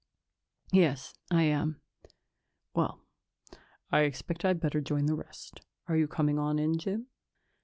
[0.71, 1.79] "Yes, I am."
[2.73, 3.01] "Well,
[3.91, 5.59] I expect I'd better join the rest.
[5.87, 7.05] Are you coming on in, Jim?"